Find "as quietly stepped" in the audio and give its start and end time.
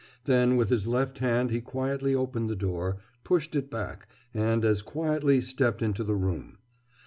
4.65-5.83